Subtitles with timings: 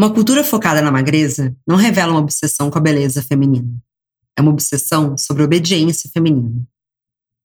[0.00, 3.70] Uma cultura focada na magreza não revela uma obsessão com a beleza feminina.
[4.34, 6.66] É uma obsessão sobre a obediência feminina.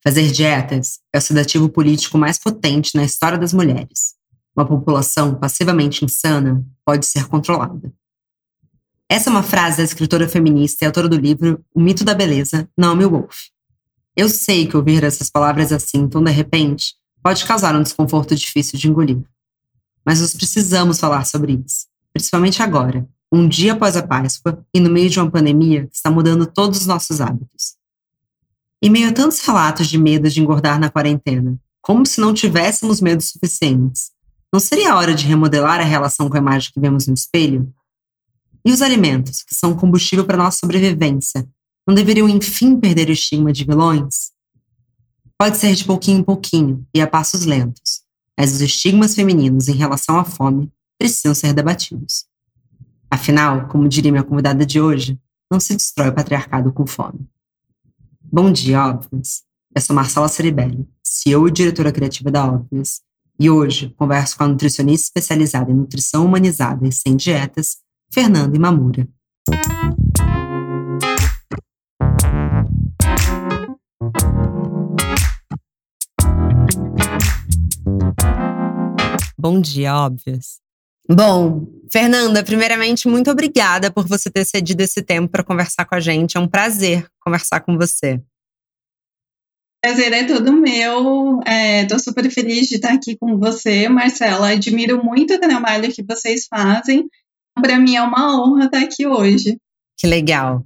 [0.02, 4.16] Fazer dietas é o sedativo político mais potente na história das mulheres.
[4.56, 7.94] Uma população passivamente insana pode ser controlada.
[9.10, 12.70] Essa é uma frase da escritora feminista e autora do livro O Mito da Beleza,
[12.78, 13.48] Naomi Wolf.
[14.16, 18.80] Eu sei que ouvir essas palavras assim tão de repente pode causar um desconforto difícil
[18.80, 19.22] de engolir.
[20.06, 24.90] Mas nós precisamos falar sobre isso principalmente agora, um dia após a Páscoa e no
[24.90, 27.76] meio de uma pandemia que está mudando todos os nossos hábitos.
[28.82, 33.02] Em meio a tantos relatos de medo de engordar na quarentena, como se não tivéssemos
[33.02, 34.12] medos suficientes,
[34.52, 37.70] não seria a hora de remodelar a relação com a imagem que vemos no espelho?
[38.64, 41.46] E os alimentos, que são combustível para nossa sobrevivência,
[41.86, 44.32] não deveriam enfim perder o estigma de vilões?
[45.38, 48.04] Pode ser de pouquinho em pouquinho e a passos lentos,
[48.40, 52.26] mas os estigmas femininos em relação à fome precisam ser debatidos.
[53.10, 55.20] Afinal, como diria minha convidada de hoje,
[55.52, 57.28] não se destrói o patriarcado com fome.
[58.22, 59.44] Bom dia, Óbvios.
[59.74, 63.02] Eu sou Marcela Ceribelli, CEO e diretora criativa da Óbvios,
[63.40, 67.78] e hoje converso com a nutricionista especializada em nutrição humanizada e sem dietas,
[68.12, 69.08] Fernanda Imamura.
[79.38, 80.65] Bom dia, Óbvios.
[81.10, 86.00] Bom, Fernanda, primeiramente, muito obrigada por você ter cedido esse tempo para conversar com a
[86.00, 86.36] gente.
[86.36, 88.22] É um prazer conversar com você.
[89.82, 91.40] Prazer é todo meu.
[91.82, 94.50] Estou é, super feliz de estar aqui com você, Marcela.
[94.50, 97.08] Admiro muito o trabalho que vocês fazem.
[97.54, 99.58] Para mim é uma honra estar aqui hoje.
[99.98, 100.66] Que legal.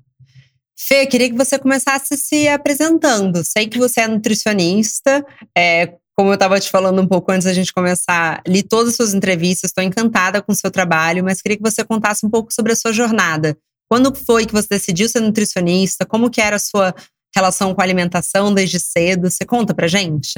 [0.78, 3.44] Fê, queria que você começasse se apresentando.
[3.44, 7.54] Sei que você é nutricionista, é, como eu estava te falando um pouco antes da
[7.54, 11.56] gente começar, li todas as suas entrevistas, estou encantada com o seu trabalho, mas queria
[11.56, 13.58] que você contasse um pouco sobre a sua jornada.
[13.90, 16.06] Quando foi que você decidiu ser nutricionista?
[16.06, 16.94] Como que era a sua
[17.34, 19.32] relação com a alimentação desde cedo?
[19.32, 20.34] Você conta pra gente?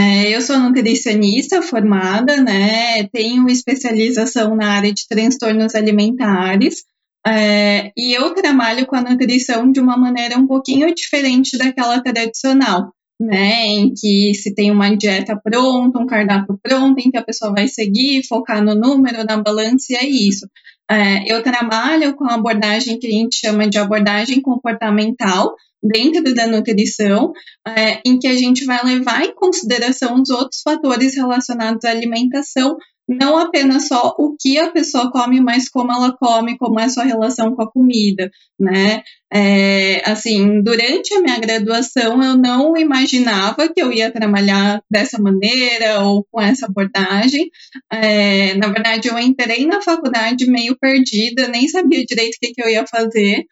[0.00, 3.06] É, eu sou nutricionista formada, né?
[3.08, 6.84] Tenho especialização na área de transtornos alimentares.
[7.26, 12.94] É, e eu trabalho com a nutrição de uma maneira um pouquinho diferente daquela tradicional
[13.22, 17.52] né, em que se tem uma dieta pronta, um cardápio pronto, em que a pessoa
[17.52, 20.46] vai seguir, focar no número, na balança, e é isso.
[20.90, 26.46] É, eu trabalho com a abordagem que a gente chama de abordagem comportamental, dentro da
[26.46, 27.32] nutrição,
[27.66, 32.76] é, em que a gente vai levar em consideração os outros fatores relacionados à alimentação,
[33.08, 36.88] não apenas só o que a pessoa come, mas como ela come, como é a
[36.88, 39.02] sua relação com a comida, né?
[39.32, 46.00] É, assim, durante a minha graduação, eu não imaginava que eu ia trabalhar dessa maneira
[46.00, 47.50] ou com essa abordagem.
[47.90, 52.62] É, na verdade, eu entrei na faculdade meio perdida, nem sabia direito o que, que
[52.62, 53.44] eu ia fazer.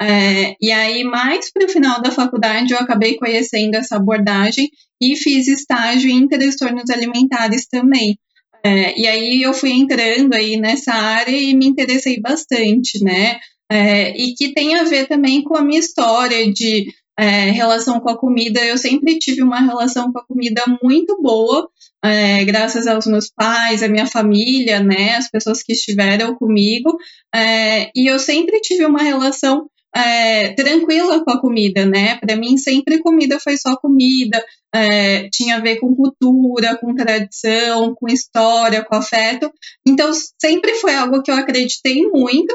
[0.00, 4.70] É, e aí, mais para o final da faculdade, eu acabei conhecendo essa abordagem
[5.00, 8.16] e fiz estágio em transtornos alimentares também.
[8.64, 13.38] É, e aí eu fui entrando aí nessa área e me interessei bastante, né?
[13.70, 18.08] É, e que tem a ver também com a minha história de é, relação com
[18.10, 18.64] a comida.
[18.64, 21.68] Eu sempre tive uma relação com a comida muito boa,
[22.02, 25.16] é, graças aos meus pais, a minha família, né?
[25.16, 26.96] As pessoas que estiveram comigo.
[27.34, 32.16] É, e eu sempre tive uma relação é, tranquila com a comida, né?
[32.18, 34.40] Para mim, sempre comida foi só comida,
[34.72, 39.50] é, tinha a ver com cultura, com tradição, com história, com afeto.
[39.86, 40.10] Então,
[40.40, 42.54] sempre foi algo que eu acreditei muito.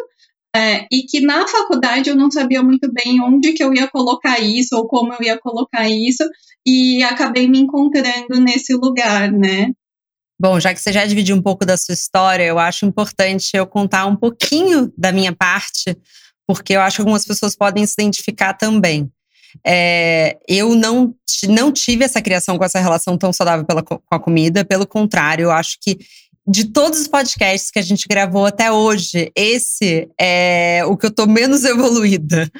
[0.55, 4.39] É, e que na faculdade eu não sabia muito bem onde que eu ia colocar
[4.39, 6.23] isso ou como eu ia colocar isso
[6.63, 9.71] e acabei me encontrando nesse lugar, né?
[10.39, 13.65] Bom, já que você já dividiu um pouco da sua história, eu acho importante eu
[13.65, 15.97] contar um pouquinho da minha parte,
[16.47, 19.11] porque eu acho que algumas pessoas podem se identificar também.
[19.65, 21.13] É, eu não,
[21.47, 25.43] não tive essa criação com essa relação tão saudável pela, com a comida, pelo contrário,
[25.43, 25.99] eu acho que
[26.45, 31.11] de todos os podcasts que a gente gravou até hoje, esse é o que eu
[31.11, 32.51] tô menos evoluída.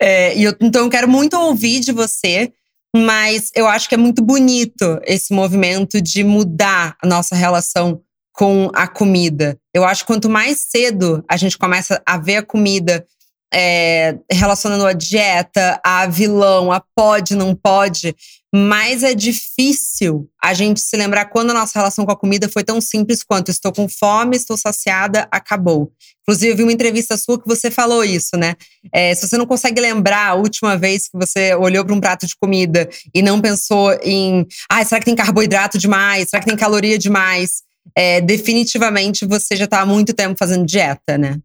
[0.00, 2.52] É, e eu, então eu quero muito ouvir de você,
[2.94, 8.00] mas eu acho que é muito bonito esse movimento de mudar a nossa relação
[8.32, 9.58] com a comida.
[9.74, 13.06] Eu acho que quanto mais cedo a gente começa a ver a comida
[13.52, 18.14] é, relacionando a dieta, a vilão, a pode, não pode,
[18.54, 22.64] mas é difícil a gente se lembrar quando a nossa relação com a comida foi
[22.64, 25.92] tão simples quanto estou com fome, estou saciada, acabou.
[26.22, 28.54] Inclusive, eu vi uma entrevista sua que você falou isso, né?
[28.92, 32.26] É, se você não consegue lembrar a última vez que você olhou para um prato
[32.26, 36.28] de comida e não pensou em, ah, será que tem carboidrato demais?
[36.28, 37.62] Será que tem caloria demais?
[37.96, 41.38] é, definitivamente você já está há muito tempo fazendo dieta, né?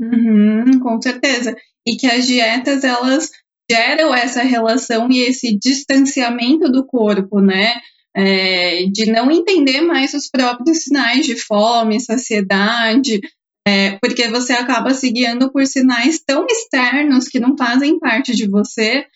[0.00, 1.54] Uhum, com certeza.
[1.86, 3.30] E que as dietas, elas
[3.70, 7.74] geram essa relação e esse distanciamento do corpo, né?
[8.16, 13.20] É, de não entender mais os próprios sinais de fome, saciedade,
[13.66, 18.48] é, porque você acaba se guiando por sinais tão externos que não fazem parte de
[18.48, 19.06] você,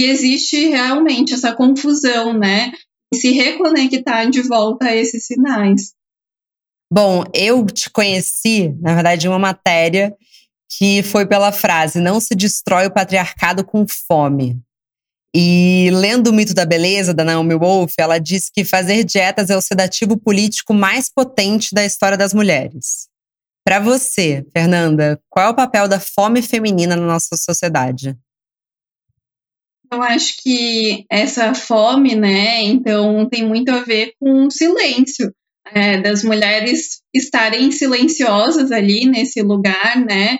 [0.00, 2.72] e existe realmente essa confusão, né?
[3.12, 5.92] E se reconectar de volta a esses sinais.
[6.92, 10.16] Bom, eu te conheci, na verdade, em uma matéria
[10.70, 14.60] que foi pela frase: não se destrói o patriarcado com fome.
[15.34, 19.56] E lendo o mito da beleza da Naomi Wolf, ela diz que fazer dietas é
[19.56, 23.08] o sedativo político mais potente da história das mulheres.
[23.64, 28.16] Para você, Fernanda, qual é o papel da fome feminina na nossa sociedade?
[29.92, 35.32] Eu acho que essa fome, né, então tem muito a ver com o silêncio
[35.72, 40.38] é, das mulheres estarem silenciosas ali nesse lugar, né,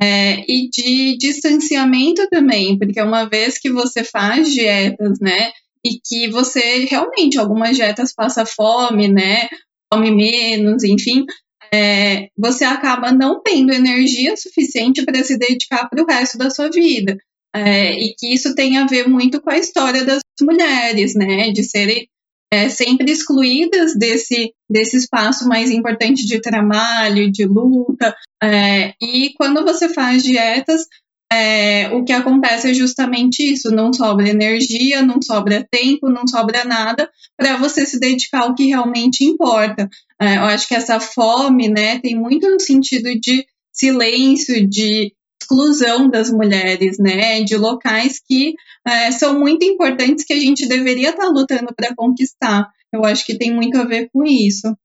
[0.00, 5.50] é, e de distanciamento também, porque uma vez que você faz dietas, né,
[5.84, 9.48] e que você realmente, algumas dietas passa fome, né,
[9.90, 11.24] come menos, enfim,
[11.72, 16.70] é, você acaba não tendo energia suficiente para se dedicar para o resto da sua
[16.70, 17.16] vida.
[17.54, 21.62] É, e que isso tem a ver muito com a história das mulheres, né, de
[21.62, 22.08] serem
[22.52, 28.14] é, sempre excluídas desse, desse espaço mais importante de trabalho, de luta.
[28.42, 30.86] É, e quando você faz dietas,
[31.32, 36.62] é, o que acontece é justamente isso: não sobra energia, não sobra tempo, não sobra
[36.62, 39.88] nada para você se dedicar ao que realmente importa.
[40.20, 46.08] É, eu acho que essa fome né, tem muito no sentido de silêncio, de exclusão
[46.08, 48.54] das mulheres, né, de locais que
[48.86, 52.68] é, são muito importantes que a gente deveria estar tá lutando para conquistar.
[52.92, 54.76] Eu acho que tem muito a ver com isso.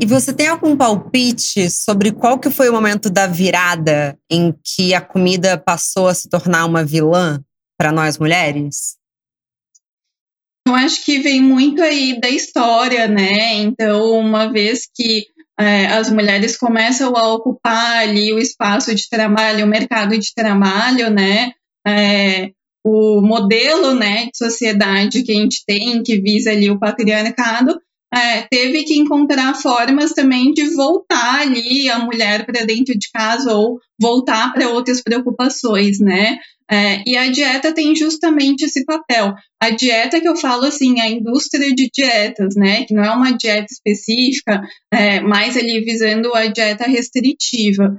[0.00, 4.94] E você tem algum palpite sobre qual que foi o momento da virada em que
[4.94, 7.42] a comida passou a se tornar uma vilã
[7.76, 8.96] para nós mulheres?
[10.66, 13.54] Eu acho que vem muito aí da história, né?
[13.54, 15.26] Então, uma vez que
[15.58, 21.10] é, as mulheres começam a ocupar ali o espaço de trabalho, o mercado de trabalho,
[21.10, 21.52] né?
[21.86, 22.50] É,
[22.84, 27.78] o modelo né, de sociedade que a gente tem, que visa ali o patriarcado,
[28.12, 33.54] é, teve que encontrar formas também de voltar ali a mulher para dentro de casa
[33.54, 36.38] ou voltar para outras preocupações, né?
[36.72, 39.34] É, e a dieta tem justamente esse papel.
[39.60, 42.86] A dieta que eu falo assim, a indústria de dietas, né?
[42.86, 47.94] Que não é uma dieta específica, é, mais ali visando a dieta restritiva.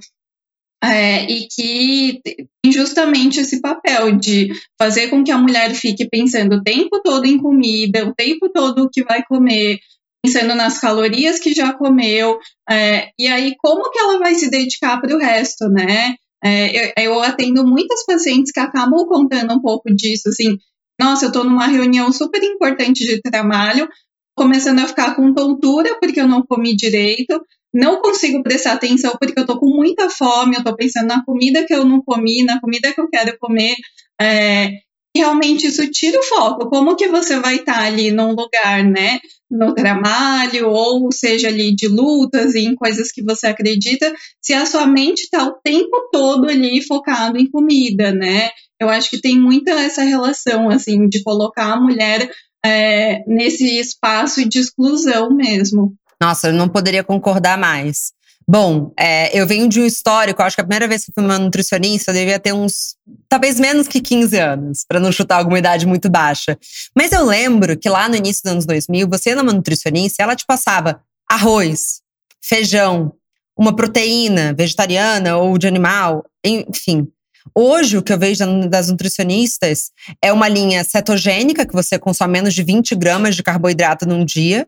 [0.83, 4.49] É, e que tem justamente esse papel de
[4.81, 8.83] fazer com que a mulher fique pensando o tempo todo em comida, o tempo todo
[8.83, 9.79] o que vai comer,
[10.21, 12.37] pensando nas calorias que já comeu,
[12.69, 16.15] é, e aí como que ela vai se dedicar para o resto, né?
[16.43, 20.57] É, eu, eu, atendo muitas pacientes que acabam contando um pouco disso, assim,
[20.99, 23.87] nossa, eu estou numa reunião super importante de trabalho,
[24.35, 27.41] começando a ficar com tontura porque eu não comi direito,
[27.73, 31.65] não consigo prestar atenção porque eu estou com muita fome, eu estou pensando na comida
[31.65, 33.75] que eu não comi, na comida que eu quero comer,
[34.21, 34.69] é,
[35.15, 36.69] realmente isso tira o foco.
[36.69, 39.19] Como que você vai estar tá ali num lugar, né,
[39.53, 44.11] no trabalho, ou seja ali de lutas e em coisas que você acredita,
[44.41, 48.49] se a sua mente está o tempo todo ali focado em comida, né?
[48.81, 52.29] Eu acho que tem muita essa relação, assim, de colocar a mulher
[52.65, 55.93] é, nesse espaço de exclusão mesmo.
[56.19, 58.11] Nossa, eu não poderia concordar mais.
[58.47, 61.39] Bom, é, eu venho de um histórico, acho que a primeira vez que fui uma
[61.39, 62.95] nutricionista eu devia ter uns,
[63.29, 66.57] talvez menos que 15 anos, para não chutar alguma idade muito baixa.
[66.95, 70.35] Mas eu lembro que lá no início dos anos 2000, você era uma nutricionista ela
[70.35, 72.01] te passava arroz,
[72.41, 73.13] feijão,
[73.57, 77.07] uma proteína vegetariana ou de animal, enfim.
[77.55, 82.53] Hoje, o que eu vejo das nutricionistas é uma linha cetogênica, que você consome menos
[82.53, 84.67] de 20 gramas de carboidrato num dia,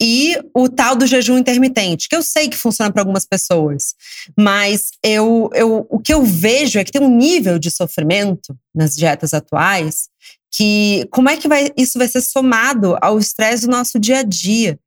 [0.00, 3.94] e o tal do jejum intermitente, que eu sei que funciona para algumas pessoas,
[4.38, 8.94] mas eu, eu, o que eu vejo é que tem um nível de sofrimento nas
[8.94, 10.08] dietas atuais
[10.56, 14.22] que como é que vai, isso vai ser somado ao estresse do nosso dia a
[14.22, 14.78] dia?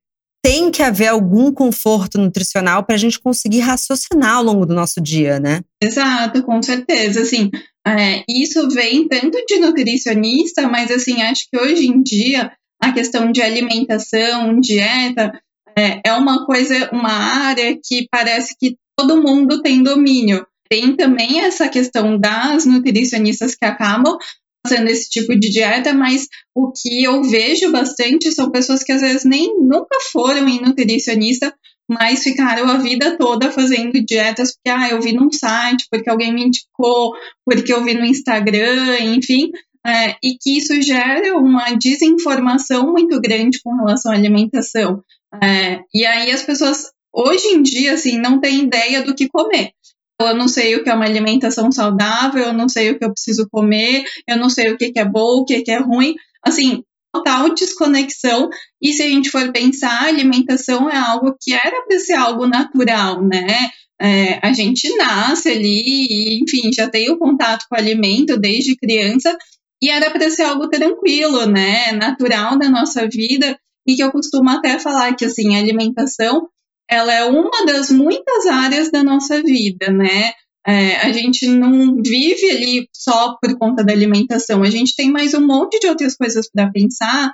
[0.42, 5.00] Tem que haver algum conforto nutricional para a gente conseguir raciocinar ao longo do nosso
[5.00, 5.60] dia, né?
[5.82, 7.20] Exato, com certeza.
[7.20, 7.50] Assim,
[7.86, 12.50] é, isso vem tanto de nutricionista, mas assim, acho que hoje em dia
[12.80, 15.32] a questão de alimentação, dieta,
[15.76, 20.46] é, é uma coisa, uma área que parece que todo mundo tem domínio.
[20.68, 24.18] Tem também essa questão das nutricionistas que acabam
[24.66, 29.00] fazendo esse tipo de dieta, mas o que eu vejo bastante são pessoas que às
[29.00, 31.54] vezes nem nunca foram em nutricionista,
[31.88, 36.34] mas ficaram a vida toda fazendo dietas porque ah, eu vi num site, porque alguém
[36.34, 37.12] me indicou,
[37.46, 39.50] porque eu vi no Instagram, enfim,
[39.88, 45.02] é, e que isso gera uma desinformação muito grande com relação à alimentação.
[45.42, 49.72] É, e aí as pessoas hoje em dia assim não têm ideia do que comer
[50.20, 53.12] eu não sei o que é uma alimentação saudável, eu não sei o que eu
[53.12, 56.14] preciso comer, eu não sei o que, é bom, o que, é ruim.
[56.44, 58.48] Assim, total desconexão.
[58.82, 63.22] E se a gente for pensar, alimentação é algo que era para ser algo natural,
[63.24, 63.70] né?
[64.00, 68.76] É, a gente nasce ali, e, enfim, já tem o contato com o alimento desde
[68.76, 69.36] criança,
[69.82, 71.92] e era para ser algo tranquilo, né?
[71.92, 76.48] Natural da nossa vida, e que eu costumo até falar que, assim, a alimentação
[76.90, 80.32] ela é uma das muitas áreas da nossa vida, né?
[80.66, 85.32] É, a gente não vive ali só por conta da alimentação, a gente tem mais
[85.34, 87.32] um monte de outras coisas para pensar.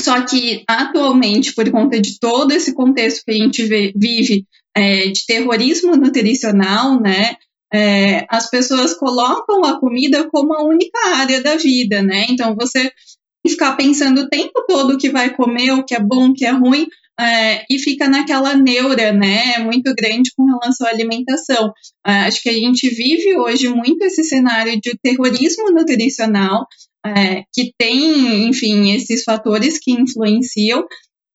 [0.00, 4.46] Só que atualmente, por conta de todo esse contexto que a gente vê, vive
[4.76, 7.36] é, de terrorismo nutricional, né?
[7.76, 12.24] É, as pessoas colocam a comida como a única área da vida, né?
[12.30, 12.90] Então você
[13.46, 16.46] ficar pensando o tempo todo o que vai comer, o que é bom, o que
[16.46, 16.86] é ruim,
[17.18, 21.72] é, e fica naquela neura, né, muito grande com relação à alimentação.
[22.06, 26.66] É, acho que a gente vive hoje muito esse cenário de terrorismo nutricional,
[27.04, 30.84] é, que tem, enfim, esses fatores que influenciam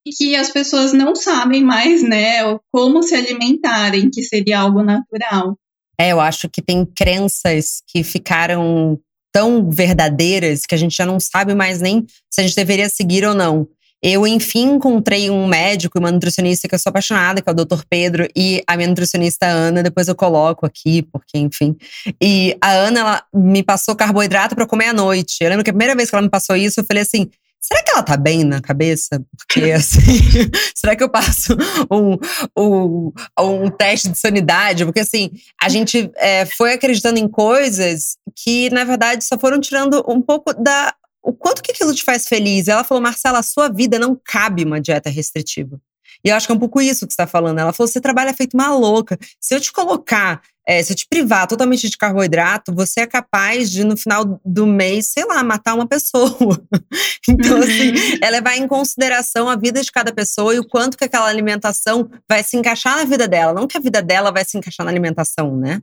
[0.05, 5.57] e que as pessoas não sabem mais, né, como se alimentarem, que seria algo natural.
[6.01, 8.99] É, eu acho que tem crenças que ficaram
[9.31, 13.23] tão verdadeiras que a gente já não sabe mais nem se a gente deveria seguir
[13.23, 13.67] ou não.
[14.01, 17.55] Eu, enfim, encontrei um médico e uma nutricionista que eu sou apaixonada, que é o
[17.55, 17.83] Dr.
[17.87, 21.75] Pedro, e a minha nutricionista Ana, depois eu coloco aqui, porque, enfim.
[22.19, 25.37] E a Ana, ela me passou carboidrato para comer à noite.
[25.41, 27.29] Eu lembro que a primeira vez que ela me passou isso, eu falei assim:
[27.61, 29.23] será que ela tá bem na cabeça?
[29.37, 30.01] Porque, assim,
[30.75, 31.55] será que eu passo
[31.91, 32.17] um,
[32.57, 34.83] um, um teste de sanidade?
[34.83, 35.29] Porque, assim,
[35.61, 40.53] a gente é, foi acreditando em coisas que, na verdade, só foram tirando um pouco
[40.53, 42.67] da o quanto que aquilo te faz feliz.
[42.67, 45.79] Ela falou, Marcela, a sua vida não cabe uma dieta restritiva.
[46.23, 47.59] E eu acho que é um pouco isso que você está falando.
[47.59, 49.17] Ela falou: você trabalha feito uma louca.
[49.39, 50.41] Se eu te colocar,
[50.71, 54.65] é, se eu te privar totalmente de carboidrato, você é capaz de, no final do
[54.65, 56.63] mês, sei lá, matar uma pessoa.
[57.27, 58.19] então, assim, uhum.
[58.23, 62.09] é levar em consideração a vida de cada pessoa e o quanto que aquela alimentação
[62.29, 63.51] vai se encaixar na vida dela.
[63.51, 65.81] Não que a vida dela vai se encaixar na alimentação, né?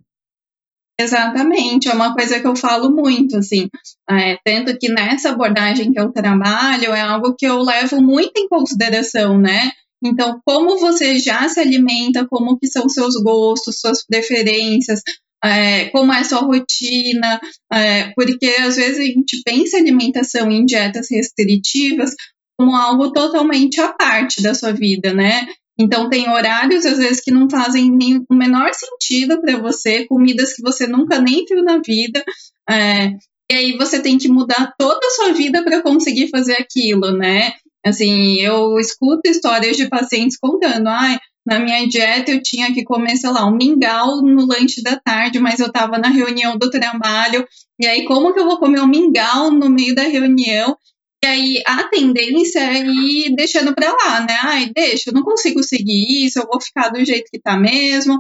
[0.99, 3.69] Exatamente, é uma coisa que eu falo muito, assim,
[4.11, 8.49] é, tanto que nessa abordagem que eu trabalho é algo que eu levo muito em
[8.49, 9.71] consideração, né?
[10.03, 15.03] Então, como você já se alimenta, como que são seus gostos, suas preferências,
[15.45, 17.41] é, como é sua rotina,
[17.73, 22.15] é, porque às vezes a gente pensa alimentação em dietas restritivas
[22.59, 25.47] como algo totalmente à parte da sua vida, né?
[25.81, 30.53] Então, tem horários, às vezes, que não fazem nem o menor sentido para você, comidas
[30.55, 32.25] que você nunca nem viu na vida.
[32.69, 33.11] É,
[33.51, 37.53] e aí você tem que mudar toda a sua vida para conseguir fazer aquilo, né?
[37.85, 43.17] Assim, eu escuto histórias de pacientes contando, ai, na minha dieta eu tinha que comer,
[43.17, 47.47] sei lá, um mingau no lanche da tarde, mas eu estava na reunião do trabalho,
[47.81, 50.77] e aí como que eu vou comer um mingau no meio da reunião?
[51.25, 54.37] E aí a tendência é ir deixando para lá, né?
[54.43, 58.19] Ai, deixa, eu não consigo seguir isso, eu vou ficar do jeito que tá mesmo.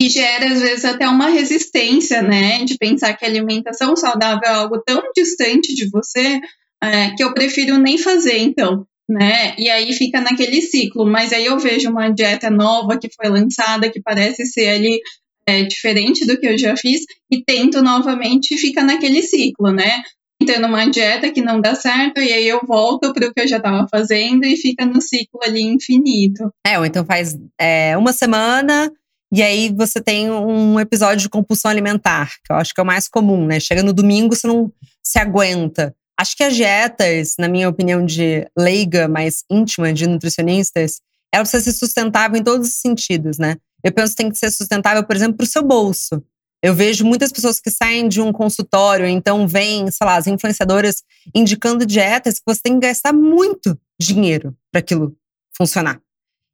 [0.00, 2.64] E gera, às vezes, até uma resistência, né?
[2.64, 6.40] De pensar que alimentação saudável é algo tão distante de você
[6.82, 8.86] é, que eu prefiro nem fazer, então.
[9.08, 9.56] Né?
[9.58, 11.04] E aí fica naquele ciclo.
[11.04, 15.00] Mas aí eu vejo uma dieta nova que foi lançada, que parece ser ali
[15.46, 20.02] é, diferente do que eu já fiz, e tento novamente e fica naquele ciclo, né?
[20.46, 23.48] tendo uma dieta que não dá certo, e aí eu volto para o que eu
[23.48, 26.50] já estava fazendo e fica no ciclo ali infinito.
[26.66, 28.90] É, ou então faz é, uma semana.
[29.32, 32.86] E aí você tem um episódio de compulsão alimentar, que eu acho que é o
[32.86, 33.60] mais comum, né?
[33.60, 34.72] Chega no domingo, você não
[35.02, 35.94] se aguenta.
[36.20, 41.00] Acho que as dietas, na minha opinião de leiga, mais íntima, de nutricionistas,
[41.32, 43.56] ela precisa ser sustentável em todos os sentidos, né?
[43.82, 46.22] Eu penso que tem que ser sustentável, por exemplo, para o seu bolso.
[46.62, 51.02] Eu vejo muitas pessoas que saem de um consultório, então vêm, sei lá, as influenciadoras
[51.34, 55.16] indicando dietas que você tem que gastar muito dinheiro para aquilo
[55.56, 56.02] funcionar.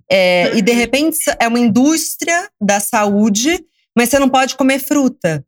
[0.08, 3.64] É, e de repente é uma indústria da saúde,
[3.98, 5.44] mas você não pode comer fruta.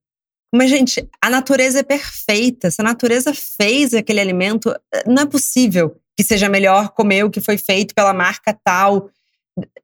[0.55, 2.71] Mas, gente, a natureza é perfeita.
[2.71, 4.75] Se a natureza fez aquele alimento,
[5.07, 9.11] não é possível que seja melhor comer o que foi feito pela marca tal.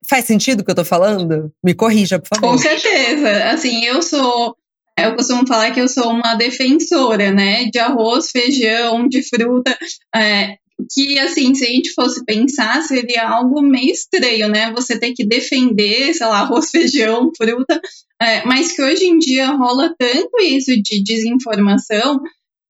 [0.08, 1.52] Faz sentido o que eu tô falando?
[1.62, 2.50] Me corrija, por favor.
[2.50, 3.50] Com certeza.
[3.50, 4.56] Assim, eu sou
[4.96, 9.76] Eu costumo falar que eu sou uma defensora, né, de arroz, feijão, de fruta,
[10.14, 10.56] é,
[10.92, 14.72] que, assim, se a gente fosse pensar, seria algo meio estranho, né?
[14.72, 17.80] Você ter que defender, sei lá, arroz, feijão, fruta,
[18.20, 22.20] é, mas que hoje em dia rola tanto isso de desinformação,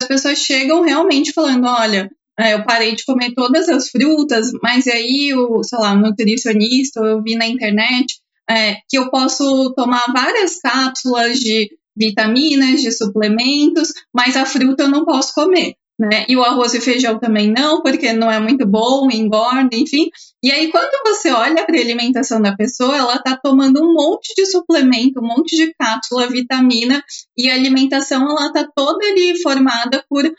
[0.00, 4.86] as pessoas chegam realmente falando, olha, é, eu parei de comer todas as frutas, mas
[4.86, 8.18] aí o, sei lá, nutricionista, eu vi na internet
[8.50, 14.88] é, que eu posso tomar várias cápsulas de vitaminas, de suplementos, mas a fruta eu
[14.88, 16.26] não posso comer né?
[16.28, 20.10] E o arroz e feijão também não, porque não é muito bom, engorda, enfim.
[20.42, 24.34] E aí, quando você olha para a alimentação da pessoa, ela está tomando um monte
[24.36, 27.02] de suplemento, um monte de cápsula, vitamina,
[27.36, 30.32] e a alimentação ela está toda ali formada por é,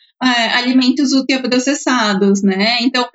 [0.55, 2.77] alimentos ultraprocessados, né?
[2.81, 3.07] Então,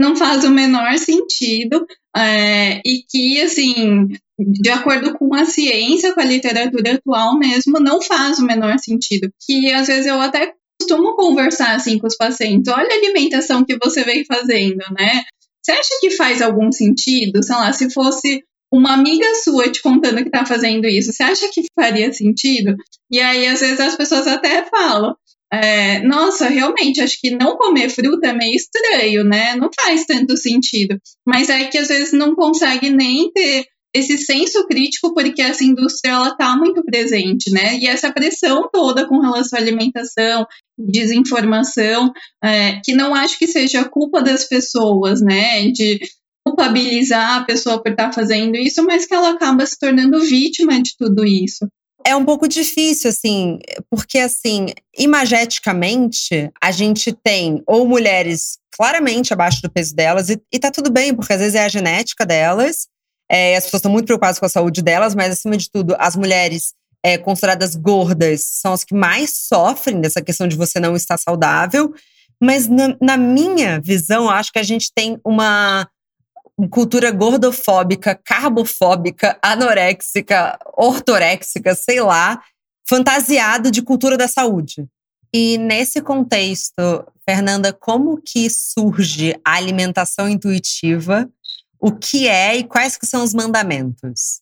[0.00, 1.84] não faz o menor sentido
[2.16, 4.06] é, e que, assim,
[4.38, 9.28] de acordo com a ciência, com a literatura atual mesmo, não faz o menor sentido.
[9.44, 12.72] Que às vezes eu até costumo conversar assim com os pacientes.
[12.72, 15.24] Olha a alimentação que você vem fazendo, né?
[15.62, 17.42] Você acha que faz algum sentido?
[17.42, 18.42] Sei lá, se fosse
[18.72, 22.74] uma amiga sua te contando que tá fazendo isso, você acha que faria sentido?
[23.10, 25.14] E aí, às vezes, as pessoas até falam.
[25.50, 29.56] É, nossa, realmente, acho que não comer fruta é meio estranho, né?
[29.56, 30.98] Não faz tanto sentido.
[31.26, 36.12] Mas é que às vezes não consegue nem ter esse senso crítico porque essa indústria
[36.12, 37.78] ela está muito presente, né?
[37.78, 40.46] E essa pressão toda com relação à alimentação,
[40.78, 45.68] desinformação, é, que não acho que seja culpa das pessoas, né?
[45.68, 46.00] De
[46.44, 50.80] culpabilizar a pessoa por estar tá fazendo isso, mas que ela acaba se tornando vítima
[50.82, 51.66] de tudo isso.
[52.06, 53.58] É um pouco difícil, assim,
[53.90, 54.66] porque, assim,
[54.96, 60.90] imageticamente, a gente tem ou mulheres claramente abaixo do peso delas, e, e tá tudo
[60.90, 62.86] bem, porque às vezes é a genética delas,
[63.30, 66.16] é, as pessoas estão muito preocupadas com a saúde delas, mas acima de tudo, as
[66.16, 71.18] mulheres é, consideradas gordas são as que mais sofrem dessa questão de você não estar
[71.18, 71.92] saudável.
[72.40, 75.88] Mas na, na minha visão, acho que a gente tem uma
[76.70, 82.42] cultura gordofóbica, carbofóbica, anoréxica, ortoréxica, sei lá,
[82.88, 84.86] fantasiada de cultura da saúde.
[85.32, 91.28] E nesse contexto, Fernanda, como que surge a alimentação intuitiva
[91.80, 94.40] o que é e quais que são os mandamentos?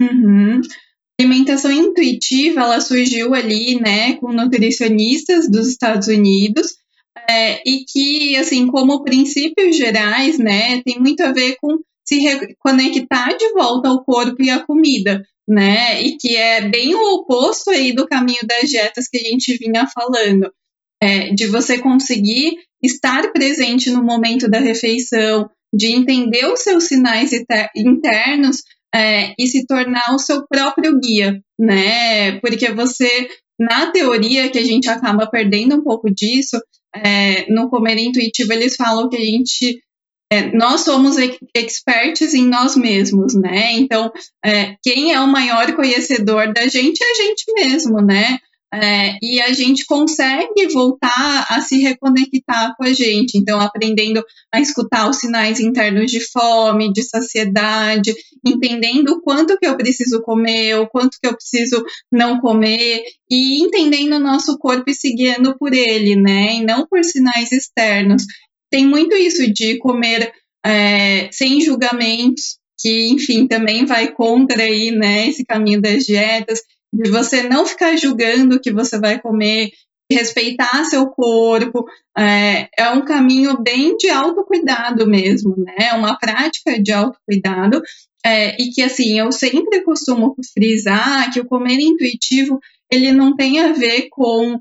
[0.00, 0.60] Uhum.
[0.60, 6.76] A alimentação intuitiva, ela surgiu ali, né, com nutricionistas dos Estados Unidos,
[7.28, 12.20] é, e que, assim, como princípios gerais, né, tem muito a ver com se
[12.58, 17.70] conectar de volta ao corpo e à comida, né, e que é bem o oposto
[17.70, 20.52] aí do caminho das dietas que a gente vinha falando,
[21.02, 27.30] é, de você conseguir estar presente no momento da refeição, de entender os seus sinais
[27.74, 28.62] internos
[28.94, 32.40] é, e se tornar o seu próprio guia, né?
[32.40, 36.58] Porque você, na teoria, que a gente acaba perdendo um pouco disso,
[36.94, 39.82] é, no comer intuitivo, eles falam que a gente.
[40.32, 41.16] É, nós somos
[41.54, 43.74] experts em nós mesmos, né?
[43.74, 44.10] Então,
[44.44, 48.38] é, quem é o maior conhecedor da gente é a gente mesmo, né?
[48.74, 54.60] É, e a gente consegue voltar a se reconectar com a gente, então aprendendo a
[54.60, 58.12] escutar os sinais internos de fome, de saciedade,
[58.44, 63.62] entendendo o quanto que eu preciso comer, o quanto que eu preciso não comer, e
[63.62, 66.56] entendendo o nosso corpo e seguindo por ele, né?
[66.56, 68.24] E não por sinais externos.
[68.68, 70.32] Tem muito isso de comer
[70.64, 76.60] é, sem julgamentos, que, enfim, também vai contra aí, né, esse caminho das dietas
[76.96, 79.70] de você não ficar julgando o que você vai comer,
[80.10, 81.84] respeitar seu corpo,
[82.16, 85.88] é, é um caminho bem de autocuidado mesmo, né?
[85.90, 87.82] É uma prática de autocuidado
[88.24, 92.58] é, e que, assim, eu sempre costumo frisar que o comer intuitivo,
[92.90, 94.58] ele não tem a ver com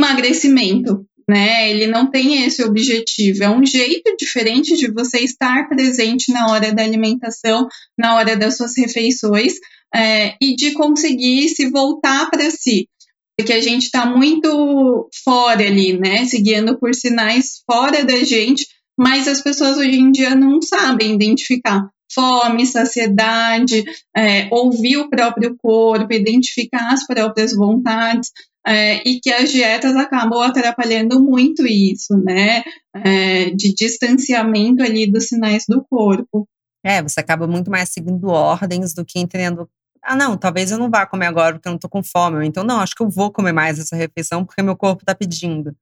[0.00, 1.70] emagrecimento, né?
[1.70, 3.44] Ele não tem esse objetivo.
[3.44, 8.56] É um jeito diferente de você estar presente na hora da alimentação, na hora das
[8.56, 9.54] suas refeições,
[9.94, 12.88] é, e de conseguir se voltar para si.
[13.36, 16.24] Porque a gente está muito fora ali, né?
[16.26, 18.66] Seguindo por sinais fora da gente,
[18.98, 23.84] mas as pessoas hoje em dia não sabem identificar fome, saciedade,
[24.16, 28.30] é, ouvir o próprio corpo, identificar as próprias vontades.
[28.66, 32.62] É, e que as dietas acabam atrapalhando muito isso, né?
[32.94, 36.46] É, de distanciamento ali dos sinais do corpo.
[36.84, 39.68] É, você acaba muito mais seguindo ordens do que entendendo
[40.02, 42.46] ah, não, talvez eu não vá comer agora porque eu não tô com fome.
[42.46, 45.74] Então, não, acho que eu vou comer mais essa refeição porque meu corpo tá pedindo.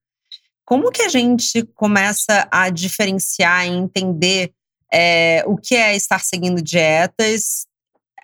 [0.65, 4.53] Como que a gente começa a diferenciar e entender
[4.93, 7.67] é, o que é estar seguindo dietas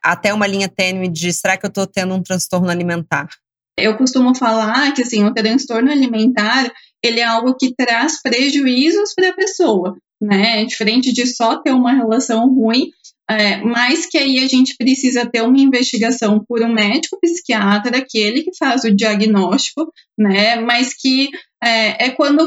[0.02, 3.28] até uma linha tênue de será que eu tô tendo um transtorno alimentar?
[3.76, 6.70] Eu costumo falar que assim, o transtorno alimentar
[7.02, 10.64] ele é algo que traz prejuízos para a pessoa, né?
[10.64, 12.90] Diferente de só ter uma relação ruim,
[13.32, 18.42] é, mas que aí a gente precisa ter uma investigação por um médico psiquiatra, aquele
[18.42, 20.56] que faz o diagnóstico, né?
[20.56, 21.30] Mas que
[21.62, 22.44] é, é quando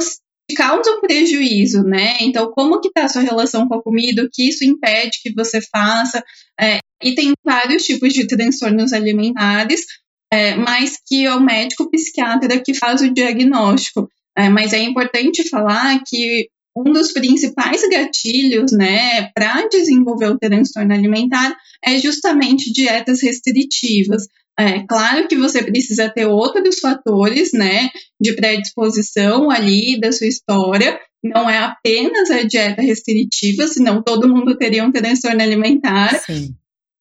[0.55, 2.17] causa um prejuízo, né?
[2.21, 5.33] Então, como que está a sua relação com a comida, o que isso impede que
[5.33, 6.23] você faça?
[6.59, 9.85] É, e tem vários tipos de transtornos alimentares,
[10.31, 14.07] é, mas que é o médico psiquiatra que faz o diagnóstico.
[14.37, 20.93] É, mas é importante falar que um dos principais gatilhos, né, para desenvolver o transtorno
[20.93, 24.27] alimentar é justamente dietas restritivas.
[24.57, 30.99] É claro que você precisa ter outros fatores, né, de predisposição ali da sua história.
[31.23, 36.19] Não é apenas a dieta restritiva, senão todo mundo teria um transtorno alimentar.
[36.19, 36.55] Sim.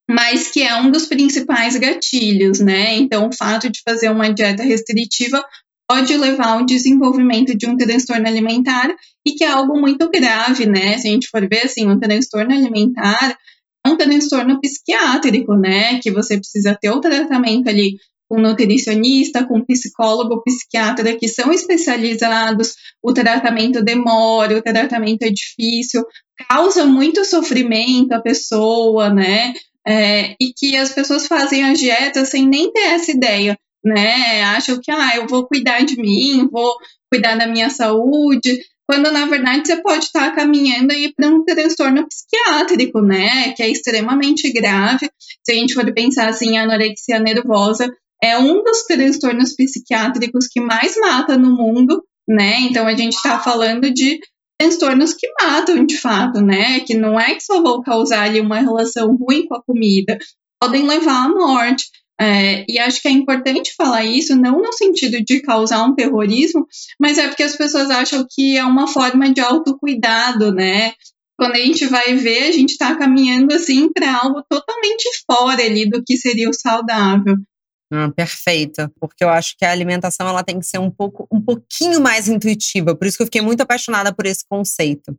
[0.09, 2.95] Mas que é um dos principais gatilhos, né?
[2.95, 5.43] Então, o fato de fazer uma dieta restritiva
[5.89, 8.95] pode levar ao desenvolvimento de um transtorno alimentar
[9.27, 10.99] e que é algo muito grave, né?
[10.99, 13.37] Se a gente for ver assim, um transtorno alimentar
[13.87, 16.01] é um transtorno psiquiátrico, né?
[16.01, 17.97] Que você precisa ter o tratamento ali
[18.29, 26.03] com nutricionista, com psicólogo, psiquiatra, que são especializados, o tratamento demora, o tratamento é difícil,
[26.49, 29.53] causa muito sofrimento à pessoa, né?
[29.87, 34.43] É, e que as pessoas fazem a dieta sem nem ter essa ideia né?
[34.45, 36.75] Acham que, ah, eu vou cuidar de mim, vou
[37.11, 42.07] cuidar da minha saúde, quando na verdade você pode estar caminhando aí para um transtorno
[42.07, 43.53] psiquiátrico, né?
[43.53, 45.11] Que é extremamente grave.
[45.45, 47.91] Se a gente for pensar assim, a anorexia nervosa
[48.23, 52.61] é um dos transtornos psiquiátricos que mais mata no mundo, né?
[52.61, 54.19] Então a gente está falando de
[54.59, 56.81] transtornos que matam de fato, né?
[56.81, 60.19] Que não é que só vão causar ali uma relação ruim com a comida,
[60.61, 61.87] podem levar à morte.
[62.21, 66.67] É, e acho que é importante falar isso, não no sentido de causar um terrorismo,
[67.01, 70.93] mas é porque as pessoas acham que é uma forma de autocuidado, né?
[71.37, 75.89] Quando a gente vai ver, a gente está caminhando assim para algo totalmente fora ali
[75.89, 77.35] do que seria o saudável.
[77.93, 81.41] Hum, perfeito, porque eu acho que a alimentação ela tem que ser um pouco, um
[81.41, 82.95] pouquinho mais intuitiva.
[82.95, 85.17] Por isso que eu fiquei muito apaixonada por esse conceito.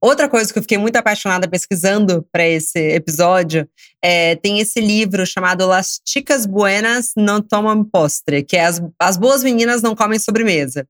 [0.00, 3.68] Outra coisa que eu fiquei muito apaixonada pesquisando para esse episódio
[4.02, 9.16] é, tem esse livro chamado Las Chicas Buenas No Tomam Postre, que é as, as
[9.16, 10.86] Boas Meninas Não Comem Sobremesa.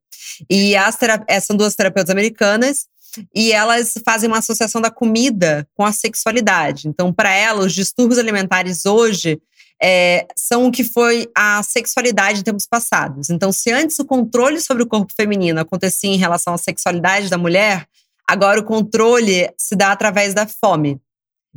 [0.51, 2.87] E é, são duas terapeutas americanas
[3.35, 6.89] e elas fazem uma associação da comida com a sexualidade.
[6.89, 9.41] Então, para elas, os distúrbios alimentares hoje
[9.83, 13.31] é, são o que foi a sexualidade em tempos passados.
[13.31, 17.39] Então, se antes o controle sobre o corpo feminino acontecia em relação à sexualidade da
[17.39, 17.87] mulher,
[18.29, 21.01] Agora, o controle se dá através da fome.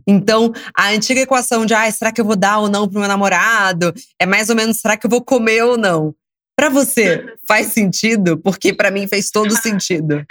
[0.08, 3.08] Então, a antiga equação de ah, será que eu vou dar ou não pro meu
[3.08, 3.94] namorado?
[4.20, 6.16] É mais ou menos será que eu vou comer ou não?
[6.56, 8.38] Para você, faz sentido?
[8.38, 10.24] Porque para mim fez todo sentido.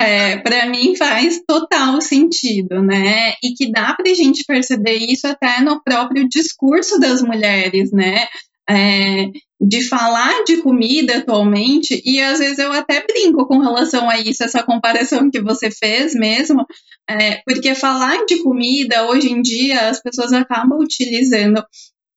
[0.00, 3.34] É, para mim faz total sentido, né?
[3.42, 8.26] E que dá pra gente perceber isso até no próprio discurso das mulheres, né?
[8.68, 9.26] É,
[9.60, 14.42] de falar de comida atualmente, e às vezes eu até brinco com relação a isso,
[14.42, 16.64] essa comparação que você fez mesmo,
[17.08, 21.62] é, porque falar de comida hoje em dia as pessoas acabam utilizando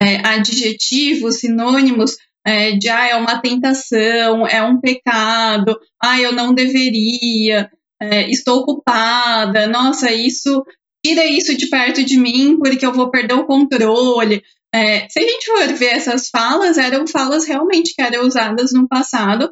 [0.02, 6.54] é, adjetivos, sinônimos é, de ah, é uma tentação, é um pecado, ah, eu não
[6.54, 7.70] deveria,
[8.02, 10.64] é, estou ocupada, nossa, isso
[11.06, 14.42] tira isso de perto de mim porque eu vou perder o controle.
[14.74, 18.88] É, se a gente for ver essas falas, eram falas realmente que eram usadas no
[18.88, 19.50] passado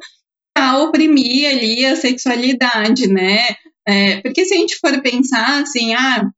[0.54, 3.46] para oprimir ali a sexualidade, né?
[3.86, 6.28] É, porque se a gente for pensar assim, ah,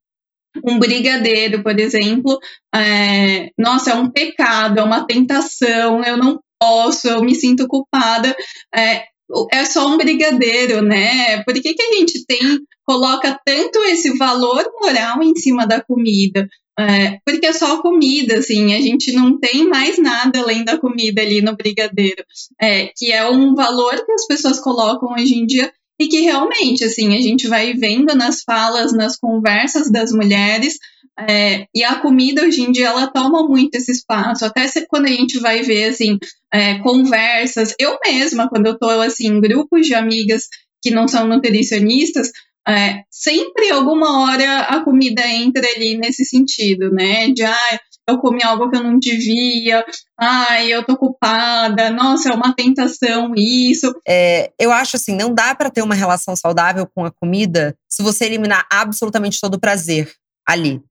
[0.63, 2.39] um brigadeiro, por exemplo,
[2.75, 8.37] é, nossa, é um pecado, é uma tentação, eu não posso, eu me sinto culpada.
[8.75, 9.05] É,
[9.53, 11.43] é só um brigadeiro, né?
[11.45, 16.47] Por que, que a gente tem, coloca tanto esse valor moral em cima da comida?
[16.79, 21.23] É, porque é só comida, assim, a gente não tem mais nada além da comida
[21.23, 22.25] ali no brigadeiro,
[22.61, 26.85] é, que é um valor que as pessoas colocam hoje em dia e que realmente,
[26.85, 30.77] assim, a gente vai vendo nas falas, nas conversas das mulheres,
[31.17, 35.07] é, e a comida hoje em dia ela toma muito esse espaço, até se, quando
[35.07, 36.19] a gente vai ver, assim,
[36.53, 40.49] é, conversas, eu mesma, quando eu tô, assim, em grupos de amigas
[40.83, 42.33] que não são nutricionistas,
[42.67, 47.29] é, sempre alguma hora a comida entra ali nesse sentido, né?
[47.29, 49.85] De ah, eu comi algo que eu não devia,
[50.19, 53.95] ai, eu tô culpada, nossa, é uma tentação isso.
[54.07, 58.03] É, eu acho assim, não dá para ter uma relação saudável com a comida se
[58.03, 60.13] você eliminar absolutamente todo o prazer
[60.47, 60.83] ali.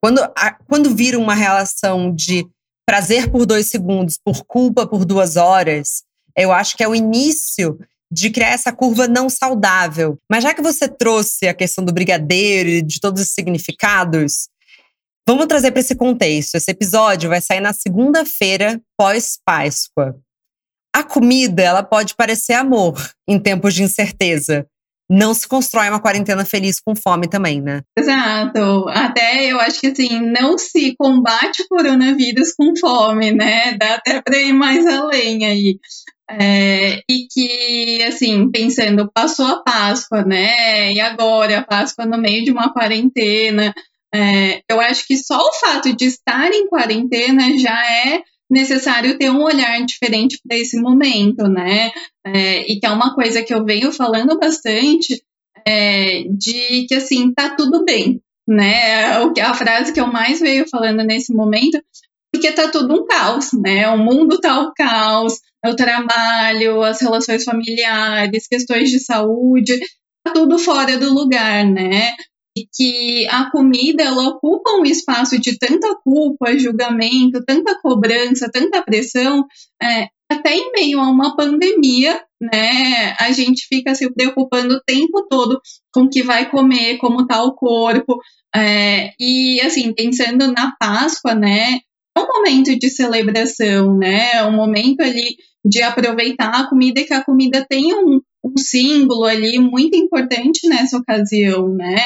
[0.00, 2.46] Quando, a, quando vira uma relação de
[2.86, 6.02] prazer por dois segundos, por culpa por duas horas,
[6.36, 7.78] eu acho que é o início
[8.10, 10.18] de criar essa curva não saudável.
[10.30, 14.48] Mas já que você trouxe a questão do brigadeiro e de todos os significados,
[15.26, 16.54] vamos trazer para esse contexto.
[16.54, 20.18] Esse episódio vai sair na segunda-feira pós-Páscoa.
[20.94, 22.94] A comida, ela pode parecer amor
[23.28, 24.66] em tempos de incerteza.
[25.10, 27.82] Não se constrói uma quarentena feliz com fome também, né?
[27.98, 28.88] Exato.
[28.88, 33.74] Até eu acho que assim, não se combate o coronavírus com fome, né?
[33.78, 35.78] Dá até para ir mais além aí.
[36.30, 40.92] É, e que, assim, pensando, passou a Páscoa, né?
[40.92, 43.74] E agora, a Páscoa no meio de uma quarentena.
[44.14, 49.30] É, eu acho que só o fato de estar em quarentena já é necessário ter
[49.30, 51.90] um olhar diferente para esse momento, né?
[52.26, 55.22] É, e que é uma coisa que eu venho falando bastante,
[55.66, 59.18] é, de que, assim, tá tudo bem, né?
[59.20, 61.78] O que A frase que eu mais veio falando nesse momento
[62.32, 63.88] porque tá tudo um caos, né?
[63.88, 65.34] O mundo tá um caos,
[65.66, 69.78] o trabalho, as relações familiares, questões de saúde,
[70.24, 72.14] tá tudo fora do lugar, né?
[72.56, 78.82] E que a comida ela ocupa um espaço de tanta culpa, julgamento, tanta cobrança, tanta
[78.82, 79.44] pressão,
[79.82, 85.26] é, até em meio a uma pandemia, né, a gente fica se preocupando o tempo
[85.28, 85.60] todo
[85.92, 88.18] com o que vai comer, como tá o corpo,
[88.54, 91.80] é, e assim, pensando na Páscoa, né,
[92.18, 94.32] um momento de celebração, né?
[94.34, 99.24] É um momento ali de aproveitar a comida que a comida tenha um, um símbolo
[99.24, 101.96] ali muito importante nessa ocasião, né?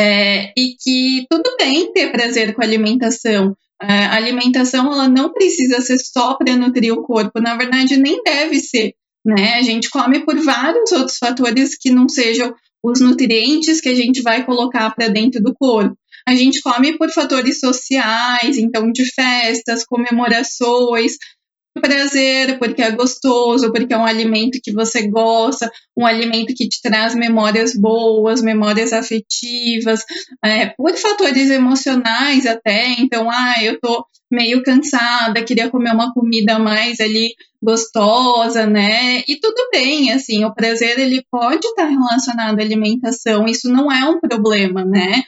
[0.00, 3.56] É, e que tudo bem ter prazer com a alimentação.
[3.80, 8.22] É, a alimentação ela não precisa ser só para nutrir o corpo, na verdade nem
[8.22, 9.54] deve ser, né?
[9.54, 14.22] A gente come por vários outros fatores que não sejam os nutrientes que a gente
[14.22, 15.96] vai colocar para dentro do corpo.
[16.26, 21.16] A gente come por fatores sociais, então de festas, comemorações,
[21.80, 26.80] prazer, porque é gostoso, porque é um alimento que você gosta, um alimento que te
[26.82, 30.04] traz memórias boas, memórias afetivas,
[30.44, 32.92] é, por fatores emocionais até.
[32.98, 39.22] Então, ah, eu tô meio cansada, queria comer uma comida mais ali gostosa, né?
[39.28, 44.04] E tudo bem, assim, o prazer ele pode estar relacionado à alimentação, isso não é
[44.08, 45.22] um problema, né?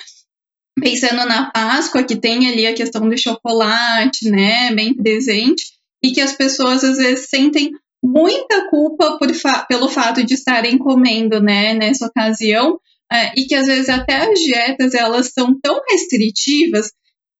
[0.85, 5.65] Pensando na Páscoa, que tem ali a questão do chocolate, né, bem presente,
[6.03, 7.73] e que as pessoas às vezes sentem
[8.05, 12.79] muita culpa fa pelo fato de estarem comendo, né, nessa ocasião,
[13.11, 16.93] é, e que às vezes até as dietas elas são tão restritivas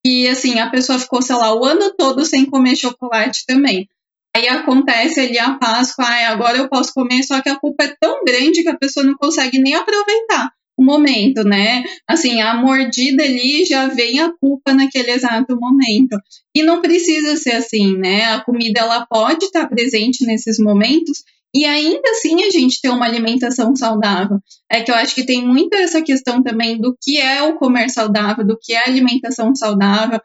[0.03, 3.87] que assim a pessoa ficou, sei lá, o ano todo sem comer chocolate também.
[4.35, 7.95] Aí acontece ali a Páscoa, ah, agora eu posso comer, só que a culpa é
[8.01, 10.51] tão grande que a pessoa não consegue nem aproveitar
[10.83, 11.83] momento, né?
[12.07, 16.17] Assim, a mordida ali já vem a culpa naquele exato momento.
[16.53, 18.25] E não precisa ser assim, né?
[18.25, 21.23] A comida ela pode estar presente nesses momentos
[21.55, 24.39] e ainda assim a gente ter uma alimentação saudável.
[24.69, 27.89] É que eu acho que tem muito essa questão também do que é o comer
[27.89, 30.19] saudável, do que é alimentação saudável.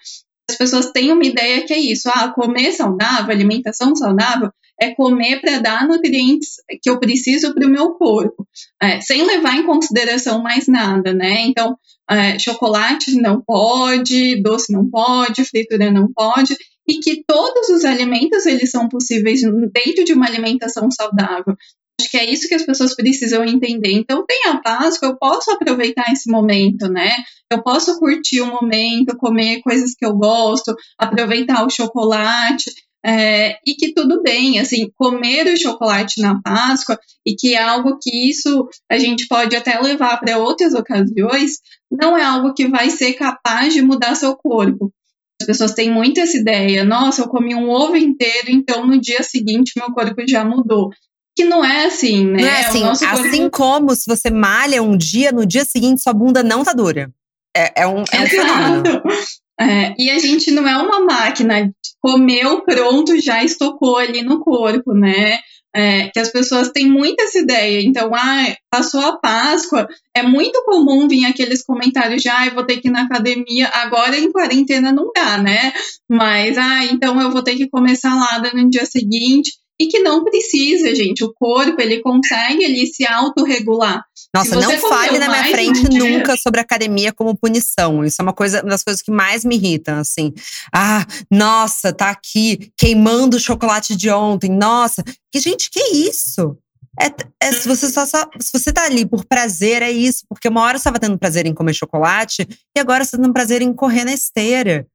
[0.51, 5.41] As pessoas têm uma ideia que é isso, ah, comer saudável, alimentação saudável, é comer
[5.41, 8.47] para dar nutrientes que eu preciso para o meu corpo,
[8.83, 11.43] é, sem levar em consideração mais nada, né?
[11.43, 11.77] Então,
[12.11, 16.57] é, chocolate não pode, doce não pode, fritura não pode,
[16.89, 21.55] e que todos os alimentos eles são possíveis dentro de uma alimentação saudável.
[22.01, 23.93] Acho que é isso que as pessoas precisam entender.
[23.93, 27.11] Então, tem a Páscoa, eu posso aproveitar esse momento, né?
[27.53, 32.73] Eu posso curtir o momento, comer coisas que eu gosto, aproveitar o chocolate.
[33.05, 37.99] É, e que tudo bem, assim, comer o chocolate na Páscoa e que é algo
[38.01, 41.61] que isso a gente pode até levar para outras ocasiões,
[41.91, 44.93] não é algo que vai ser capaz de mudar seu corpo.
[45.41, 49.23] As pessoas têm muito essa ideia, nossa, eu comi um ovo inteiro, então no dia
[49.23, 50.91] seguinte meu corpo já mudou.
[51.35, 52.43] Que não é assim, né?
[52.43, 53.57] Não é assim, assim corpo...
[53.57, 57.11] como se você malha um dia, no dia seguinte sua bunda não tá dura.
[57.57, 59.03] É, é um, é um fenômeno.
[59.61, 61.71] É, e a gente não é uma máquina,
[62.01, 65.39] comeu, pronto, já estocou ali no corpo, né?
[65.73, 67.83] É, que as pessoas têm muita essa ideia.
[67.83, 72.65] Então, ah, passou a Páscoa, é muito comum vir aqueles comentários de, ah, eu vou
[72.65, 75.73] ter que ir na academia, agora em quarentena não dá, né?
[76.09, 80.25] Mas, ah, então eu vou ter que comer salada no dia seguinte e que não
[80.25, 81.23] precisa, gente.
[81.23, 84.03] O corpo, ele consegue ali se autorregular.
[84.35, 88.05] Nossa, não fale na minha frente nunca sobre academia como punição.
[88.05, 90.33] Isso é uma coisa uma das coisas que mais me irritam, assim.
[90.73, 94.51] Ah, nossa, tá aqui queimando o chocolate de ontem.
[94.51, 96.57] Nossa, que gente, que isso?
[97.01, 100.25] É, é, se, você só, só, se você tá ali por prazer, é isso.
[100.29, 103.33] Porque uma hora você estava tendo prazer em comer chocolate e agora você tá tendo
[103.33, 104.87] prazer em correr na esteira.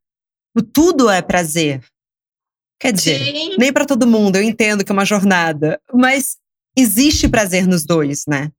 [0.72, 1.84] Tudo é prazer.
[2.80, 3.56] Quer dizer, Sim.
[3.58, 6.38] nem para todo mundo, eu entendo que é uma jornada, mas
[6.78, 8.52] existe prazer nos dois, né?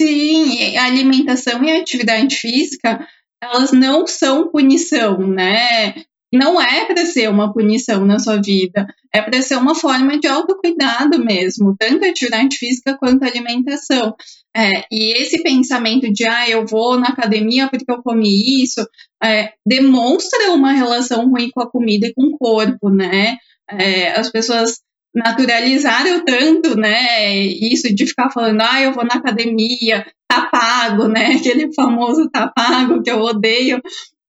[0.00, 3.06] Sim, a alimentação e a atividade física,
[3.42, 5.94] elas não são punição, né?
[6.32, 10.26] Não é para ser uma punição na sua vida, é para ser uma forma de
[10.26, 14.16] autocuidado mesmo, tanto a atividade física quanto a alimentação.
[14.56, 18.84] É, e esse pensamento de, ah, eu vou na academia porque eu comi isso,
[19.22, 23.36] é, demonstra uma relação ruim com a comida e com o corpo, né?
[23.70, 24.80] É, as pessoas
[25.14, 31.26] naturalizaram tanto, né, isso de ficar falando, ah, eu vou na academia, tá pago, né,
[31.38, 33.80] aquele famoso tá pago que eu odeio,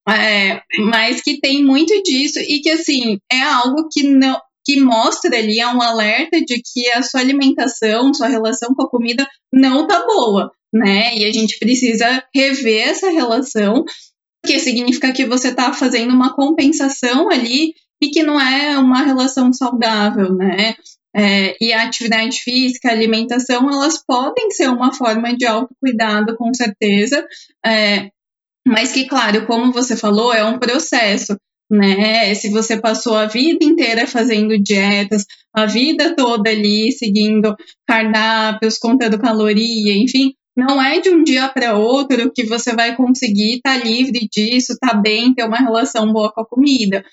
[0.07, 5.37] é, mas que tem muito disso e que, assim, é algo que não, que mostra
[5.37, 9.87] ali, é um alerta de que a sua alimentação, sua relação com a comida não
[9.87, 11.15] tá boa, né?
[11.15, 13.83] E a gente precisa rever essa relação,
[14.41, 19.51] porque significa que você tá fazendo uma compensação ali e que não é uma relação
[19.53, 20.75] saudável, né?
[21.15, 26.53] É, e a atividade física, a alimentação, elas podem ser uma forma de autocuidado, com
[26.53, 27.25] certeza,
[27.65, 28.09] é,
[28.67, 31.37] mas que, claro, como você falou, é um processo
[31.69, 32.33] né?
[32.35, 37.55] Se você passou a vida inteira fazendo dietas, a vida toda ali seguindo
[37.87, 43.55] cardápios, contando caloria, enfim, não é de um dia para outro que você vai conseguir
[43.55, 47.03] estar tá livre disso, estar tá bem, ter uma relação boa com a comida.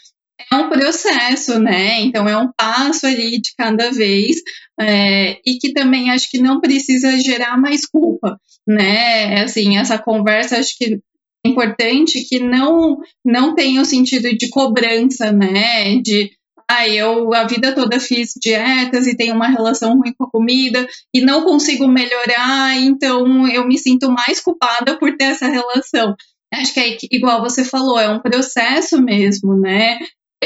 [0.50, 2.00] É um processo, né?
[2.00, 4.37] Então é um passo ali de cada vez
[4.81, 9.42] é, e que também acho que não precisa gerar mais culpa, né?
[9.42, 11.00] Assim, essa conversa acho que
[11.44, 15.96] importante que não não tenha o sentido de cobrança, né?
[15.96, 16.31] De
[16.70, 20.87] ah, eu a vida toda fiz dietas e tenho uma relação ruim com a comida
[21.12, 26.14] e não consigo melhorar, então eu me sinto mais culpada por ter essa relação.
[26.55, 29.98] Acho que é igual você falou, é um processo mesmo, né?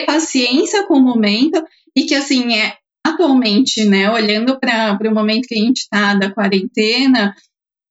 [0.05, 1.63] Paciência com o momento
[1.97, 4.11] e que assim é atualmente, né?
[4.11, 7.35] Olhando para o momento que a gente está da quarentena,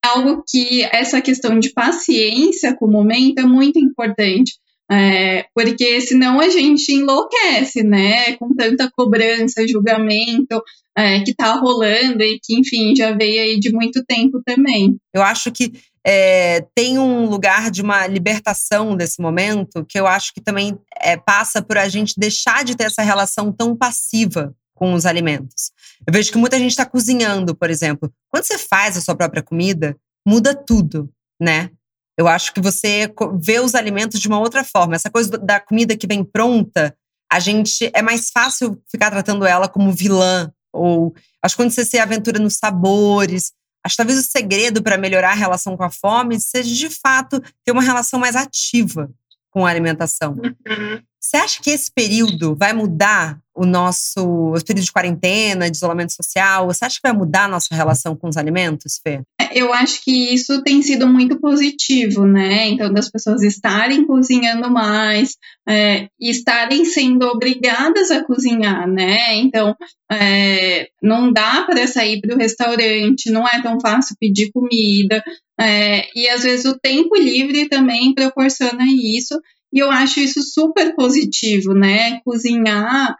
[0.05, 4.53] algo que essa questão de paciência com o momento é muito importante.
[4.91, 8.33] É, porque senão a gente enlouquece, né?
[8.33, 10.61] Com tanta cobrança, julgamento
[10.95, 14.95] é, que tá rolando e que, enfim, já veio aí de muito tempo também.
[15.13, 15.71] Eu acho que
[16.05, 21.17] é, tem um lugar de uma libertação desse momento que eu acho que também é,
[21.17, 25.71] passa por a gente deixar de ter essa relação tão passiva com os alimentos.
[26.05, 28.13] Eu vejo que muita gente está cozinhando, por exemplo.
[28.29, 31.09] Quando você faz a sua própria comida, muda tudo,
[31.41, 31.71] né?
[32.17, 34.95] Eu acho que você vê os alimentos de uma outra forma.
[34.95, 36.95] Essa coisa da comida que vem pronta,
[37.31, 41.85] a gente é mais fácil ficar tratando ela como vilã ou acho que quando você
[41.85, 43.53] se aventura nos sabores,
[43.85, 47.39] acho que talvez o segredo para melhorar a relação com a fome seja de fato
[47.63, 49.11] ter uma relação mais ativa
[49.51, 50.33] com a alimentação.
[50.33, 51.01] Uhum.
[51.25, 56.13] Você acha que esse período vai mudar o nosso esse período de quarentena, de isolamento
[56.13, 56.67] social?
[56.67, 59.21] Você acha que vai mudar a nossa relação com os alimentos, Fê?
[59.51, 62.67] Eu acho que isso tem sido muito positivo, né?
[62.67, 65.35] Então, das pessoas estarem cozinhando mais,
[65.67, 69.35] é, estarem sendo obrigadas a cozinhar, né?
[69.38, 69.75] Então,
[70.11, 75.23] é, não dá para sair para o restaurante, não é tão fácil pedir comida,
[75.59, 79.39] é, e às vezes o tempo livre também proporciona isso.
[79.75, 82.21] E eu acho isso super positivo, né?
[82.21, 83.17] Cozinhar,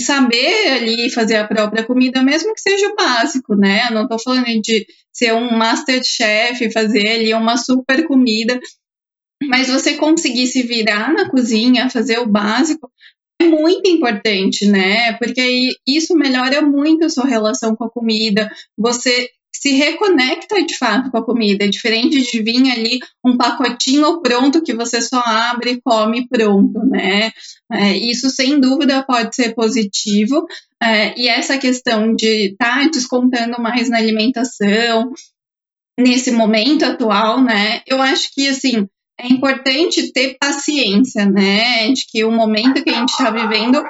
[0.00, 3.88] saber ali fazer a própria comida, mesmo que seja o básico, né?
[3.88, 8.60] Eu não estou falando de ser um master chef, fazer ali uma super comida,
[9.48, 12.88] mas você conseguir se virar na cozinha, fazer o básico,
[13.40, 15.14] é muito importante, né?
[15.14, 18.50] Porque isso melhora muito a sua relação com a comida.
[18.78, 19.28] Você
[19.66, 24.62] se reconecta de fato com a comida, é diferente de vir ali um pacotinho pronto
[24.62, 27.32] que você só abre e come pronto, né?
[27.72, 30.46] É, isso sem dúvida pode ser positivo,
[30.80, 35.10] é, e essa questão de estar tá descontando mais na alimentação,
[35.98, 37.82] nesse momento atual, né?
[37.88, 38.86] Eu acho que assim
[39.18, 41.90] é importante ter paciência, né?
[41.90, 43.82] De que o momento que a gente está vivendo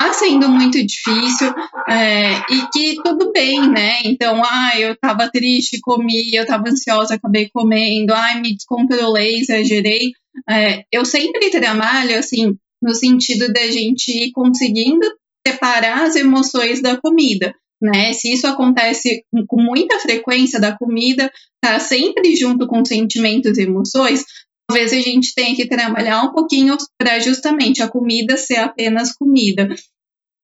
[0.00, 1.52] está sendo muito difícil
[1.88, 4.00] é, e que tudo bem, né?
[4.04, 10.12] Então, ah, eu estava triste, comi, eu estava ansiosa, acabei comendo, ai, me descontrolei, exagerei.
[10.48, 15.06] É, eu sempre trabalho, assim, no sentido da gente ir conseguindo
[15.46, 17.54] separar as emoções da comida.
[17.80, 18.12] Né?
[18.12, 24.24] Se isso acontece com muita frequência da comida, tá sempre junto com sentimentos e emoções,
[24.70, 29.68] talvez a gente tenha que trabalhar um pouquinho para justamente a comida ser apenas comida.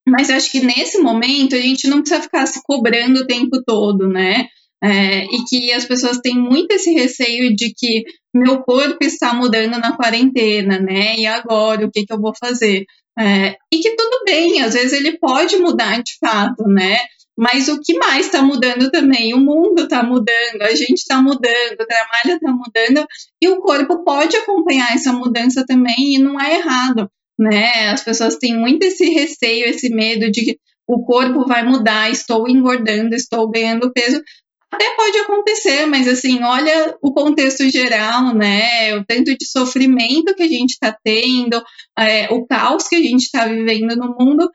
[0.06, 4.08] Mas acho que nesse momento a gente não precisa ficar se cobrando o tempo todo,
[4.08, 4.48] né?
[4.82, 8.04] É, e que as pessoas têm muito esse receio de que
[8.34, 11.16] meu corpo está mudando na quarentena, né?
[11.16, 12.84] E agora, o que, que eu vou fazer?
[13.18, 16.98] É, e que tudo bem, às vezes ele pode mudar de fato, né?
[17.36, 19.34] Mas o que mais está mudando também?
[19.34, 23.06] O mundo está mudando, a gente está mudando, o trabalho está mudando,
[23.42, 27.90] e o corpo pode acompanhar essa mudança também, e não é errado, né?
[27.90, 30.58] As pessoas têm muito esse receio, esse medo de que
[30.88, 34.22] o corpo vai mudar, estou engordando, estou ganhando peso.
[34.72, 38.96] Até pode acontecer, mas assim, olha o contexto geral, né?
[38.96, 41.62] O tanto de sofrimento que a gente está tendo,
[41.98, 44.50] é, o caos que a gente está vivendo no mundo,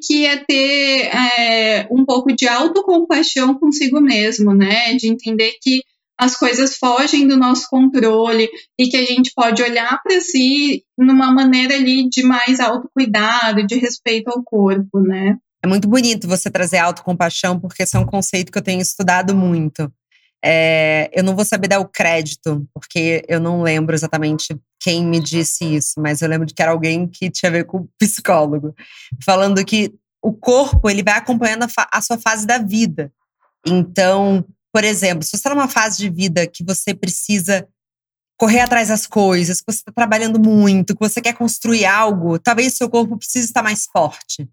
[0.00, 4.94] que é ter é, um pouco de autocompaixão consigo mesmo, né?
[4.94, 5.82] De entender que
[6.18, 11.32] as coisas fogem do nosso controle e que a gente pode olhar para si numa
[11.32, 15.36] maneira ali de mais autocuidado, de respeito ao corpo, né?
[15.62, 19.34] É muito bonito você trazer autocompaixão, porque esse é um conceito que eu tenho estudado
[19.34, 19.90] muito.
[20.44, 24.56] É, eu não vou saber dar o crédito, porque eu não lembro exatamente
[24.88, 27.66] quem me disse isso, mas eu lembro de que era alguém que tinha a ver
[27.66, 28.74] com psicólogo,
[29.22, 33.12] falando que o corpo ele vai acompanhando a, a sua fase da vida.
[33.66, 37.68] Então, por exemplo, se você está numa fase de vida que você precisa
[38.38, 42.72] correr atrás das coisas, que você está trabalhando muito, que você quer construir algo, talvez
[42.74, 44.48] seu corpo precise estar mais forte.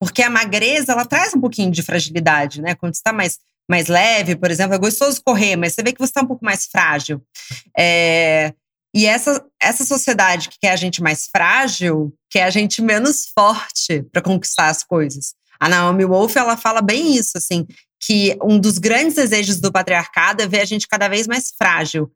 [0.00, 2.74] Porque a magreza, ela traz um pouquinho de fragilidade, né?
[2.74, 6.10] Quando está mais, mais leve, por exemplo, é gostoso correr, mas você vê que você
[6.10, 7.22] está um pouco mais frágil.
[7.76, 8.54] É,
[8.94, 14.02] e essa, essa sociedade que quer a gente mais frágil, quer a gente menos forte
[14.12, 15.34] para conquistar as coisas.
[15.58, 17.66] A Naomi Wolf, ela fala bem isso, assim,
[18.00, 22.10] que um dos grandes desejos do patriarcado é ver a gente cada vez mais frágil.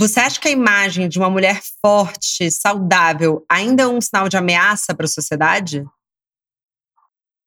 [0.00, 4.36] Você acha que a imagem de uma mulher forte, saudável, ainda é um sinal de
[4.36, 5.84] ameaça para a sociedade?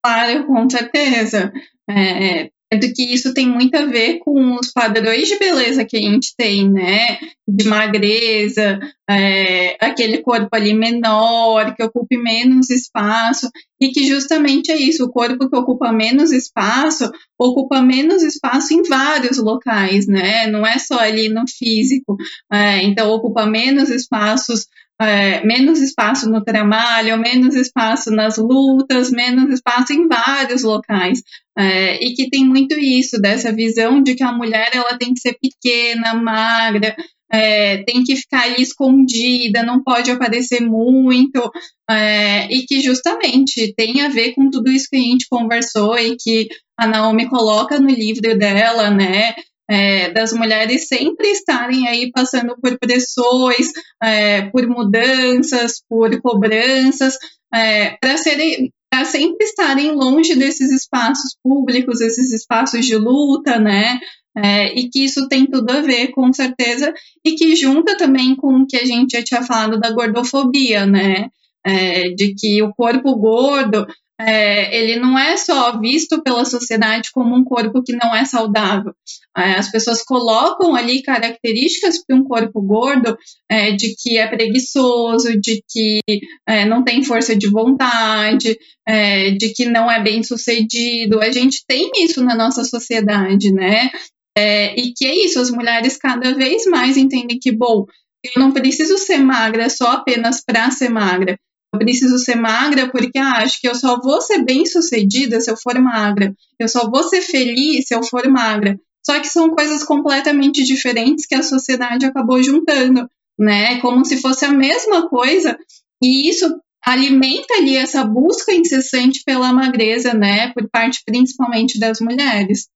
[0.01, 1.51] Claro, com certeza.
[1.89, 5.95] É, é do que isso tem muito a ver com os padrões de beleza que
[5.95, 7.17] a gente tem, né?
[7.47, 13.49] De magreza, é, aquele corpo ali menor, que ocupe menos espaço,
[13.79, 17.09] e que justamente é isso, o corpo que ocupa menos espaço,
[17.39, 20.47] ocupa menos espaço em vários locais, né?
[20.47, 22.17] Não é só ali no físico.
[22.51, 24.65] É, então, ocupa menos espaços
[24.99, 31.21] é, menos espaço no trabalho, menos espaço nas lutas, menos espaço em vários locais.
[31.57, 35.19] É, e que tem muito isso, dessa visão de que a mulher ela tem que
[35.19, 36.95] ser pequena, magra,
[37.31, 41.51] é, tem que ficar ali escondida, não pode aparecer muito,
[41.89, 46.15] é, e que justamente tem a ver com tudo isso que a gente conversou e
[46.15, 49.33] que a Naomi coloca no livro dela, né?
[49.69, 57.17] É, das mulheres sempre estarem aí passando por pressões, é, por mudanças, por cobranças,
[57.53, 63.99] é, para serem para sempre estarem longe desses espaços públicos, esses espaços de luta, né?
[64.35, 66.93] É, e que isso tem tudo a ver, com certeza,
[67.25, 71.27] e que junta também com o que a gente já tinha falado da gordofobia, né?
[71.65, 73.85] É, de que o corpo gordo
[74.19, 78.93] é, ele não é só visto pela sociedade como um corpo que não é saudável.
[79.37, 83.15] É, as pessoas colocam ali características para um corpo gordo
[83.49, 85.99] é, de que é preguiçoso, de que
[86.47, 88.57] é, não tem força de vontade,
[88.87, 91.21] é, de que não é bem sucedido.
[91.21, 93.91] A gente tem isso na nossa sociedade, né?
[94.35, 97.85] É, e que é isso, as mulheres cada vez mais entendem que, bom,
[98.23, 101.37] eu não preciso ser magra só apenas para ser magra
[101.77, 105.57] preciso ser magra porque ah, acho que eu só vou ser bem sucedida se eu
[105.57, 106.33] for magra.
[106.59, 108.79] Eu só vou ser feliz se eu for magra.
[109.05, 113.09] Só que são coisas completamente diferentes que a sociedade acabou juntando,
[113.39, 113.79] né?
[113.79, 115.57] Como se fosse a mesma coisa.
[116.03, 120.51] E isso alimenta ali essa busca incessante pela magreza, né?
[120.53, 122.67] Por parte principalmente das mulheres.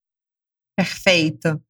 [0.78, 1.62] Perfeito.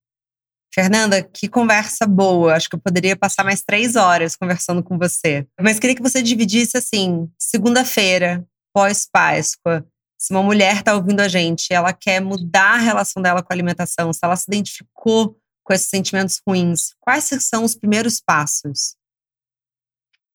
[0.74, 2.55] Fernanda, que conversa boa.
[2.55, 5.45] Acho que eu poderia passar mais três horas conversando com você.
[5.59, 9.86] Mas queria que você dividisse assim: segunda-feira, pós-Páscoa,
[10.17, 13.55] se uma mulher está ouvindo a gente, ela quer mudar a relação dela com a
[13.55, 18.95] alimentação, se ela se identificou com esses sentimentos ruins, quais são os primeiros passos?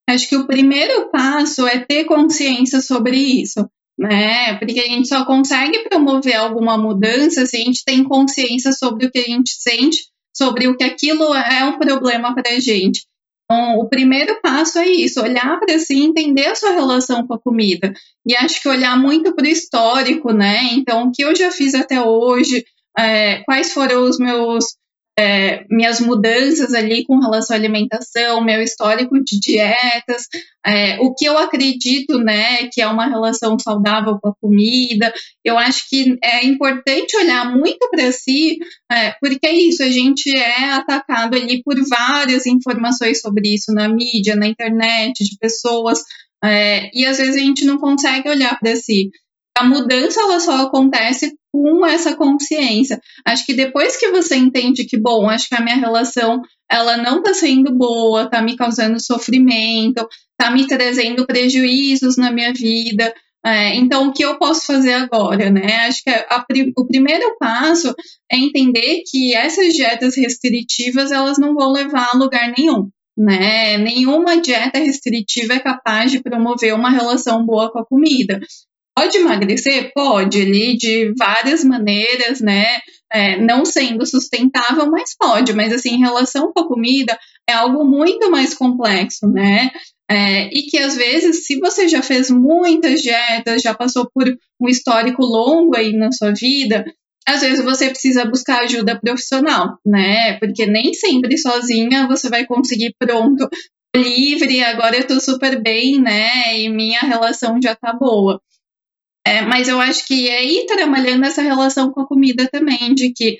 [0.09, 3.69] Acho que o primeiro passo é ter consciência sobre isso,
[3.99, 4.57] né?
[4.59, 9.11] Porque a gente só consegue promover alguma mudança se a gente tem consciência sobre o
[9.11, 13.07] que a gente sente sobre o que aquilo é um problema para a gente.
[13.45, 17.41] Então, o primeiro passo é isso, olhar para si, entender a sua relação com a
[17.41, 17.93] comida.
[18.27, 20.65] E acho que olhar muito para o histórico, né?
[20.73, 22.65] Então, o que eu já fiz até hoje,
[22.99, 24.65] é, quais foram os meus
[25.19, 30.27] é, minhas mudanças ali com relação à alimentação, meu histórico de dietas,
[30.65, 35.13] é, o que eu acredito, né, que é uma relação saudável com a comida.
[35.45, 38.59] Eu acho que é importante olhar muito para si,
[38.93, 43.89] é, porque é isso, a gente é atacado ali por várias informações sobre isso na
[43.89, 46.03] mídia, na internet, de pessoas
[46.45, 49.11] É, e às vezes a gente não consegue olhar para si.
[49.57, 53.01] A mudança ela só acontece com essa consciência.
[53.25, 57.19] Acho que depois que você entende que, bom, acho que a minha relação ela não
[57.19, 60.07] está sendo boa, está me causando sofrimento,
[60.39, 63.15] está me trazendo prejuízos na minha vida.
[63.47, 65.87] É, então, o que eu posso fazer agora, né?
[65.87, 66.45] Acho que a,
[66.77, 67.95] o primeiro passo
[68.31, 72.91] é entender que essas dietas restritivas elas não vão levar a lugar nenhum.
[73.17, 73.79] Né?
[73.79, 78.39] Nenhuma dieta restritiva é capaz de promover uma relação boa com a comida.
[78.97, 79.93] Pode emagrecer?
[79.95, 82.65] Pode, ali de várias maneiras, né?
[83.13, 85.53] É, não sendo sustentável, mas pode.
[85.53, 87.19] Mas, assim, em relação com a comida,
[87.49, 89.71] é algo muito mais complexo, né?
[90.11, 94.27] É, e que, às vezes, se você já fez muitas dietas, já passou por
[94.61, 96.85] um histórico longo aí na sua vida,
[97.29, 100.39] às vezes você precisa buscar ajuda profissional, né?
[100.39, 103.49] Porque nem sempre sozinha você vai conseguir, pronto,
[103.95, 106.59] livre, agora eu tô super bem, né?
[106.59, 108.41] E minha relação já tá boa.
[109.27, 113.13] É, mas eu acho que é ir trabalhando essa relação com a comida também, de
[113.13, 113.37] que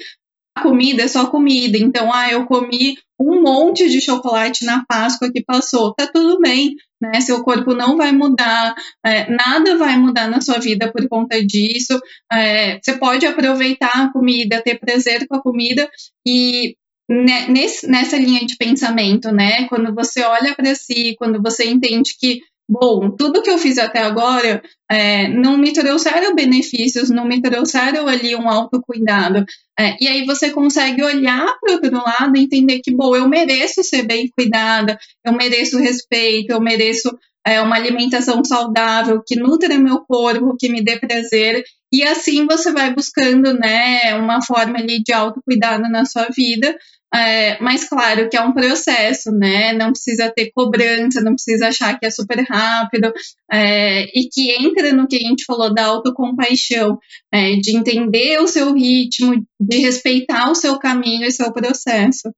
[0.57, 1.79] a comida é só comida.
[1.79, 5.95] Então, ah, eu comi um monte de chocolate na Páscoa que passou.
[5.95, 7.21] Tá tudo bem, né?
[7.21, 8.75] Seu corpo não vai mudar,
[9.05, 11.97] é, nada vai mudar na sua vida por conta disso.
[12.33, 15.89] É, você pode aproveitar a comida, ter prazer com a comida
[16.27, 16.75] e
[17.09, 19.69] nesse, nessa linha de pensamento, né?
[19.69, 24.01] Quando você olha para si, quando você entende que bom, tudo que eu fiz até
[24.01, 29.45] agora é, não me trouxeram benefícios, não me trouxeram ali um autocuidado.
[29.79, 33.29] É, e aí você consegue olhar para o outro lado e entender que, bom, eu
[33.29, 39.79] mereço ser bem cuidada, eu mereço respeito, eu mereço é, uma alimentação saudável, que nutra
[39.79, 41.63] meu corpo, que me dê prazer.
[41.93, 46.77] E assim você vai buscando, né, uma forma ali de autocuidado na sua vida,
[47.15, 49.73] é, mas claro que é um processo, né?
[49.73, 53.13] Não precisa ter cobrança, não precisa achar que é super rápido,
[53.51, 56.99] é, e que entra no que a gente falou da autocompaixão,
[57.33, 62.31] é, de entender o seu ritmo, de respeitar o seu caminho e seu processo.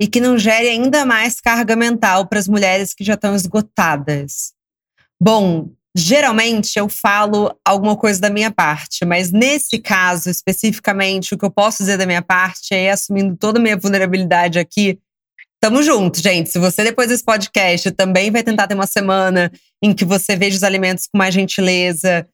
[0.00, 4.52] E que não gere ainda mais carga mental para as mulheres que já estão esgotadas.
[5.20, 11.44] Bom, Geralmente eu falo alguma coisa da minha parte, mas nesse caso especificamente, o que
[11.44, 14.98] eu posso dizer da minha parte é assumindo toda a minha vulnerabilidade aqui.
[15.60, 16.50] Tamo junto, gente.
[16.50, 19.50] Se você depois desse podcast também vai tentar ter uma semana
[19.82, 22.26] em que você veja os alimentos com mais gentileza,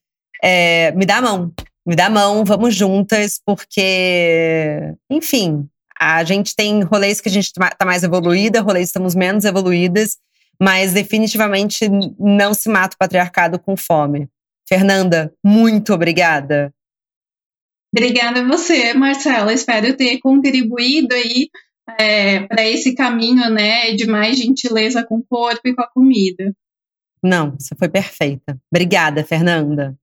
[0.42, 1.52] é, me dá a mão.
[1.86, 7.52] Me dá a mão, vamos juntas, porque, enfim, a gente tem rolês que a gente
[7.52, 10.16] tá mais evoluída, rolês estamos menos evoluídas.
[10.60, 11.88] Mas definitivamente
[12.18, 14.28] não se mata o patriarcado com fome.
[14.68, 16.72] Fernanda, muito obrigada.
[17.92, 19.52] Obrigada a você, Marcela.
[19.52, 21.48] Espero ter contribuído aí
[21.98, 26.54] é, para esse caminho, né, de mais gentileza com o corpo e com a comida.
[27.22, 28.58] Não, você foi perfeita.
[28.72, 29.98] Obrigada, Fernanda.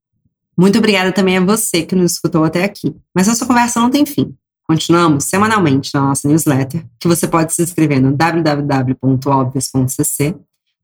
[0.57, 2.95] Muito obrigada também a você que nos escutou até aqui.
[3.15, 4.35] Mas essa conversa não tem fim.
[4.69, 10.35] Continuamos semanalmente na nossa newsletter, que você pode se inscrever no www.obvious.cc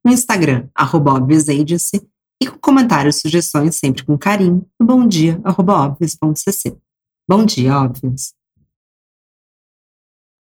[0.05, 2.05] no Instagram, arroba Agency,
[2.41, 6.77] e com comentários e sugestões sempre com carinho no bomdia.obvious.cc.
[7.27, 8.33] Bom dia, óbvios!